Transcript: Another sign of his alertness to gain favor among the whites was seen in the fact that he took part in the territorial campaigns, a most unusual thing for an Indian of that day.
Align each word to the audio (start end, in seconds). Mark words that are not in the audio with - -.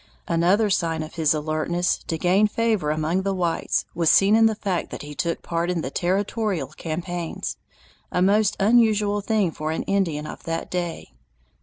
Another 0.27 0.71
sign 0.71 1.03
of 1.03 1.13
his 1.13 1.31
alertness 1.31 1.99
to 2.07 2.17
gain 2.17 2.47
favor 2.47 2.89
among 2.89 3.21
the 3.21 3.35
whites 3.35 3.85
was 3.93 4.09
seen 4.09 4.35
in 4.35 4.47
the 4.47 4.55
fact 4.55 4.89
that 4.89 5.03
he 5.03 5.13
took 5.13 5.43
part 5.43 5.69
in 5.69 5.81
the 5.81 5.91
territorial 5.91 6.69
campaigns, 6.69 7.55
a 8.11 8.19
most 8.19 8.57
unusual 8.59 9.21
thing 9.21 9.51
for 9.51 9.69
an 9.69 9.83
Indian 9.83 10.25
of 10.25 10.41
that 10.41 10.71
day. 10.71 11.13